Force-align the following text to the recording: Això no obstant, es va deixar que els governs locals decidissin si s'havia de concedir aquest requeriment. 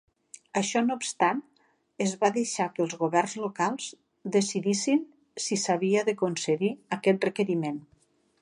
Això 0.59 0.81
no 0.85 0.95
obstant, 0.99 1.41
es 2.05 2.15
va 2.23 2.31
deixar 2.37 2.67
que 2.77 2.83
els 2.87 2.97
governs 3.03 3.37
locals 3.43 3.91
decidissin 4.39 5.05
si 5.49 5.61
s'havia 5.65 6.07
de 6.09 6.19
concedir 6.27 6.77
aquest 6.99 7.29
requeriment. 7.31 7.79